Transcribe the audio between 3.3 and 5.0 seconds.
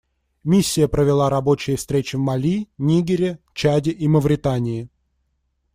Чаде и Мавритании.